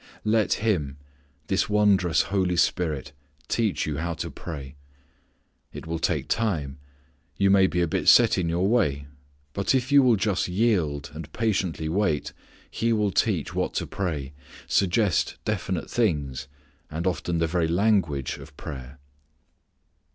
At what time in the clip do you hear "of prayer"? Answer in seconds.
18.39-18.97